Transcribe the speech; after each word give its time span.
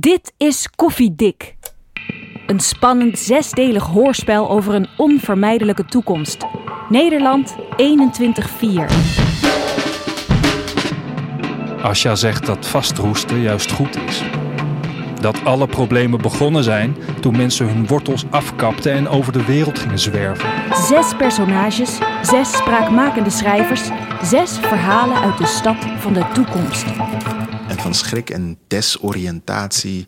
Dit 0.00 0.32
is 0.36 0.68
Koffiedik. 0.76 1.56
Een 2.46 2.60
spannend 2.60 3.18
zesdelig 3.18 3.84
hoorspel 3.84 4.50
over 4.50 4.74
een 4.74 4.88
onvermijdelijke 4.96 5.84
toekomst. 5.84 6.46
Nederland 6.88 7.56
21-4. 7.56 7.56
Asja 11.82 12.14
zegt 12.14 12.46
dat 12.46 12.66
vastroesten 12.66 13.40
juist 13.40 13.72
goed 13.72 13.96
is. 14.08 14.22
Dat 15.20 15.44
alle 15.44 15.66
problemen 15.66 16.20
begonnen 16.20 16.64
zijn 16.64 16.96
toen 17.20 17.36
mensen 17.36 17.68
hun 17.68 17.86
wortels 17.86 18.24
afkapten 18.30 18.92
en 18.92 19.08
over 19.08 19.32
de 19.32 19.44
wereld 19.44 19.78
gingen 19.78 19.98
zwerven. 19.98 20.48
Zes 20.74 21.16
personages, 21.16 21.98
zes 22.22 22.56
spraakmakende 22.56 23.30
schrijvers, 23.30 23.88
zes 24.22 24.58
verhalen 24.58 25.20
uit 25.20 25.38
de 25.38 25.46
stad 25.46 25.76
van 25.98 26.12
de 26.12 26.26
toekomst. 26.34 26.84
En 27.68 27.78
van 27.78 27.94
schrik 27.94 28.30
en 28.30 28.58
desoriëntatie 28.66 30.06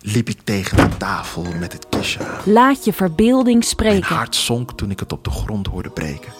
liep 0.00 0.28
ik 0.28 0.38
tegen 0.44 0.76
de 0.76 0.96
tafel 0.96 1.44
met 1.58 1.72
het 1.72 1.86
kistje 1.88 2.26
aan. 2.26 2.52
Laat 2.52 2.84
je 2.84 2.92
verbeelding 2.92 3.58
Mijn 3.58 3.62
spreken. 3.62 4.14
hart 4.16 4.36
zonk 4.36 4.72
toen 4.72 4.90
ik 4.90 5.00
het 5.00 5.12
op 5.12 5.24
de 5.24 5.30
grond 5.30 5.66
hoorde 5.66 5.90
breken. 5.90 6.32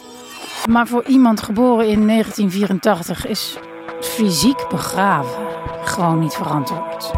Maar 0.70 0.86
voor 0.86 1.04
iemand 1.04 1.42
geboren 1.42 1.88
in 1.88 2.06
1984 2.06 3.26
is 3.26 3.56
fysiek 4.00 4.68
begraven 4.68 5.46
gewoon 5.84 6.18
niet 6.18 6.34
verantwoord. 6.34 7.10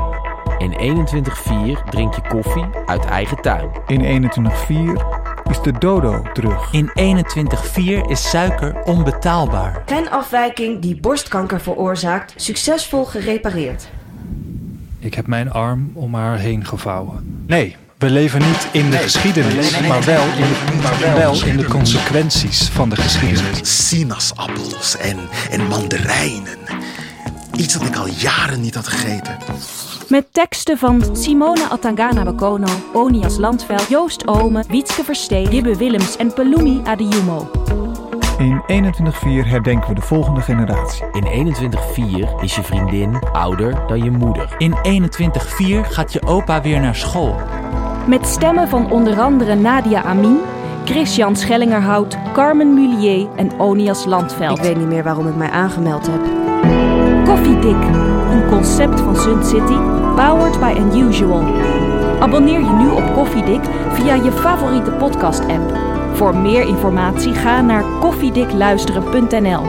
In 0.59 1.07
21.4 1.79 1.89
drink 1.91 2.15
je 2.15 2.23
koffie 2.29 2.67
uit 2.87 3.05
eigen 3.05 3.37
tuin. 3.37 3.71
In 3.87 4.31
21.4 4.31 5.20
is 5.51 5.61
de 5.63 5.79
dodo 5.79 6.23
terug. 6.33 6.73
In 6.73 6.91
21.4 6.91 8.09
is 8.09 8.31
suiker 8.31 8.83
onbetaalbaar. 8.85 9.83
Genafwijking 9.87 10.81
die 10.81 11.01
borstkanker 11.01 11.61
veroorzaakt, 11.61 12.33
succesvol 12.37 13.05
gerepareerd. 13.05 13.89
Ik 14.99 15.15
heb 15.15 15.27
mijn 15.27 15.51
arm 15.51 15.91
om 15.95 16.15
haar 16.15 16.39
heen 16.39 16.65
gevouwen. 16.65 17.45
Nee, 17.47 17.77
we 17.99 18.11
leven 18.11 18.41
niet 18.41 18.69
in 18.73 18.91
de 18.91 18.97
geschiedenis, 18.97 19.81
maar, 19.81 20.05
wel 20.05 20.25
in 20.25 20.49
de, 20.49 20.79
maar 20.83 21.15
wel 21.15 21.45
in 21.45 21.57
de 21.57 21.65
consequenties 21.65 22.69
van 22.69 22.89
de 22.89 22.97
geschiedenis. 22.97 23.89
Sinaasappels 23.89 24.97
en, 24.97 25.17
en 25.51 25.67
mandarijnen. 25.67 26.59
Iets 27.57 27.79
dat 27.79 27.83
ik 27.83 27.97
al 27.97 28.07
jaren 28.07 28.61
niet 28.61 28.75
had 28.75 28.89
gegeten. 28.89 29.37
Met 30.11 30.33
teksten 30.33 30.79
van 30.79 31.17
Simone 31.17 31.69
Atangana 31.69 32.23
Bakono, 32.23 32.67
Onias 32.93 33.39
Landveld, 33.39 33.89
Joost 33.89 34.27
Ome, 34.27 34.65
Wietske 34.69 35.05
Versteen, 35.05 35.51
Jibbe 35.51 35.77
Willems 35.77 36.17
en 36.17 36.33
Pelumi 36.33 36.81
Adejumo. 36.85 37.51
In 38.39 38.63
21.4 39.45 39.49
herdenken 39.49 39.89
we 39.89 39.95
de 39.95 40.01
volgende 40.01 40.41
generatie. 40.41 41.05
In 41.13 41.55
21.4 41.55 42.41
is 42.41 42.55
je 42.55 42.63
vriendin 42.63 43.19
ouder 43.33 43.87
dan 43.87 44.05
je 44.05 44.11
moeder. 44.11 44.55
In 44.59 44.75
21.4 44.75 45.91
gaat 45.91 46.13
je 46.13 46.23
opa 46.27 46.63
weer 46.63 46.81
naar 46.81 46.97
school. 46.97 47.35
Met 48.07 48.27
stemmen 48.27 48.69
van 48.69 48.91
onder 48.91 49.21
andere 49.21 49.55
Nadia 49.55 50.03
Amin, 50.03 50.39
Christian 50.85 51.37
Schellingerhout, 51.37 52.17
Carmen 52.33 52.75
Mullier 52.75 53.29
en 53.37 53.61
Onias 53.61 54.05
Landveld. 54.05 54.59
Ik 54.59 54.65
weet 54.65 54.77
niet 54.77 54.89
meer 54.89 55.03
waarom 55.03 55.29
ik 55.29 55.37
mij 55.37 55.51
aangemeld 55.51 56.07
heb. 56.11 56.21
Koffiedik, 57.25 57.77
een 58.31 58.49
concept 58.49 59.01
van 59.01 59.17
Sun 59.17 59.45
City, 59.45 59.79
powered 60.17 60.61
by 60.61 60.75
Unusual. 60.79 61.43
Abonneer 62.21 62.61
je 62.61 62.73
nu 62.73 62.91
op 62.91 63.15
Koffiedik 63.15 63.61
via 63.93 64.15
je 64.15 64.33
favoriete 64.33 64.91
podcast-app. 64.91 65.79
Voor 66.15 66.37
meer 66.37 66.67
informatie 66.67 67.35
ga 67.35 67.61
naar 67.61 67.85
koffiedikluisteren.nl. 68.01 69.63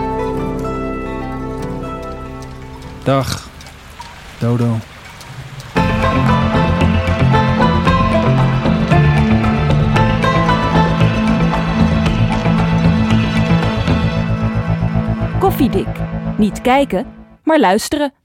Dag, 3.04 3.50
Dodo. 4.40 4.78
Koffiedik. 15.40 15.88
Niet 16.38 16.62
kijken, 16.62 17.06
maar 17.44 17.60
luisteren. 17.60 18.21